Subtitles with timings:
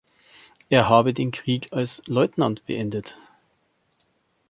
[0.71, 3.15] Er habe den Krieg als Leutnant beendet.